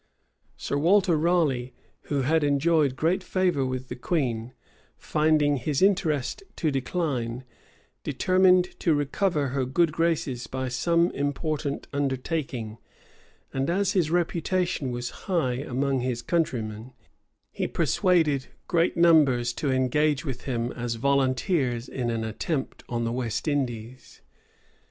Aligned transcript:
Sir 0.57 0.79
Walter 0.79 1.15
Raleigh, 1.15 1.73
who 2.05 2.21
had 2.23 2.43
enjoyed 2.43 2.95
great 2.95 3.21
favor 3.23 3.63
with 3.63 3.87
the 3.87 3.95
queen, 3.95 4.51
finding 4.97 5.57
his 5.57 5.79
interest 5.83 6.41
to 6.55 6.71
decline, 6.71 7.43
determined 8.03 8.69
to 8.79 8.95
recover 8.95 9.49
her 9.49 9.63
good 9.63 9.91
graces 9.91 10.47
by 10.47 10.69
some 10.69 11.11
important 11.11 11.85
undertaking; 11.93 12.79
and 13.53 13.69
as 13.69 13.91
his 13.91 14.09
reputation 14.09 14.89
was 14.89 15.11
high 15.27 15.53
among 15.57 15.99
his 15.99 16.23
countrymen, 16.23 16.93
he 17.51 17.67
persuaded 17.67 18.47
great 18.67 18.97
numbers 18.97 19.53
to 19.53 19.69
engage 19.71 20.25
with 20.25 20.45
him 20.45 20.71
as 20.71 20.95
volunteers 20.95 21.87
in 21.87 22.09
an 22.09 22.23
attempt 22.23 22.83
on 22.89 23.03
the 23.03 23.11
West 23.11 23.47
Indies. 23.47 24.21